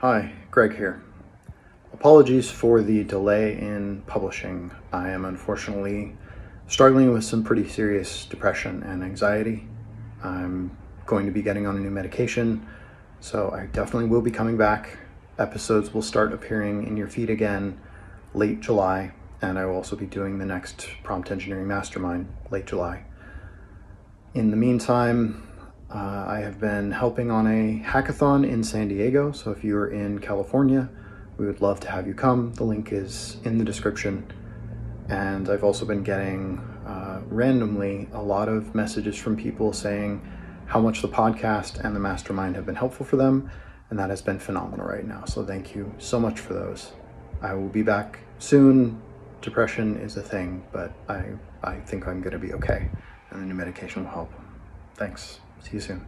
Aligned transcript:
Hi, 0.00 0.34
Greg 0.50 0.76
here. 0.76 1.02
Apologies 1.94 2.50
for 2.50 2.82
the 2.82 3.02
delay 3.04 3.58
in 3.58 4.02
publishing. 4.06 4.70
I 4.92 5.08
am 5.08 5.24
unfortunately 5.24 6.14
struggling 6.68 7.14
with 7.14 7.24
some 7.24 7.42
pretty 7.42 7.66
serious 7.66 8.26
depression 8.26 8.82
and 8.82 9.02
anxiety. 9.02 9.66
I'm 10.22 10.76
going 11.06 11.24
to 11.24 11.32
be 11.32 11.40
getting 11.40 11.66
on 11.66 11.76
a 11.76 11.80
new 11.80 11.88
medication, 11.88 12.66
so 13.20 13.50
I 13.52 13.68
definitely 13.72 14.10
will 14.10 14.20
be 14.20 14.30
coming 14.30 14.58
back. 14.58 14.98
Episodes 15.38 15.94
will 15.94 16.02
start 16.02 16.30
appearing 16.30 16.86
in 16.86 16.98
your 16.98 17.08
feed 17.08 17.30
again 17.30 17.80
late 18.34 18.60
July, 18.60 19.12
and 19.40 19.58
I 19.58 19.64
will 19.64 19.76
also 19.76 19.96
be 19.96 20.04
doing 20.04 20.36
the 20.36 20.44
next 20.44 20.88
Prompt 21.04 21.30
Engineering 21.30 21.68
Mastermind 21.68 22.28
late 22.50 22.66
July. 22.66 23.04
In 24.34 24.50
the 24.50 24.58
meantime, 24.58 25.45
uh, 25.90 26.24
I 26.26 26.40
have 26.40 26.58
been 26.58 26.90
helping 26.90 27.30
on 27.30 27.46
a 27.46 27.82
hackathon 27.84 28.48
in 28.48 28.64
San 28.64 28.88
Diego, 28.88 29.32
so 29.32 29.50
if 29.52 29.62
you're 29.62 29.88
in 29.88 30.18
California, 30.18 30.88
we 31.38 31.46
would 31.46 31.60
love 31.60 31.80
to 31.80 31.90
have 31.90 32.06
you 32.06 32.14
come. 32.14 32.52
The 32.54 32.64
link 32.64 32.92
is 32.92 33.36
in 33.44 33.58
the 33.58 33.64
description. 33.64 34.32
And 35.08 35.48
I've 35.48 35.62
also 35.62 35.86
been 35.86 36.02
getting 36.02 36.58
uh, 36.86 37.20
randomly 37.28 38.08
a 38.12 38.22
lot 38.22 38.48
of 38.48 38.74
messages 38.74 39.16
from 39.16 39.36
people 39.36 39.72
saying 39.72 40.20
how 40.66 40.80
much 40.80 41.02
the 41.02 41.08
podcast 41.08 41.84
and 41.84 41.94
the 41.94 42.00
mastermind 42.00 42.56
have 42.56 42.66
been 42.66 42.74
helpful 42.74 43.06
for 43.06 43.16
them, 43.16 43.48
and 43.90 43.98
that 43.98 44.10
has 44.10 44.20
been 44.20 44.40
phenomenal 44.40 44.86
right 44.86 45.06
now. 45.06 45.24
So 45.24 45.44
thank 45.44 45.76
you 45.76 45.94
so 45.98 46.18
much 46.18 46.40
for 46.40 46.54
those. 46.54 46.90
I 47.40 47.54
will 47.54 47.68
be 47.68 47.82
back 47.82 48.18
soon. 48.40 49.00
Depression 49.40 49.96
is 49.98 50.16
a 50.16 50.22
thing, 50.22 50.64
but 50.72 50.92
I, 51.08 51.26
I 51.62 51.76
think 51.80 52.08
I'm 52.08 52.20
going 52.20 52.32
to 52.32 52.38
be 52.38 52.52
okay, 52.54 52.88
and 53.30 53.42
the 53.42 53.46
new 53.46 53.54
medication 53.54 54.02
will 54.02 54.10
help. 54.10 54.32
Thanks. 54.94 55.38
See 55.62 55.74
you 55.74 55.80
soon. 55.80 56.06